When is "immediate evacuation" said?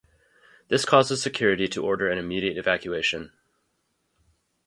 2.17-3.33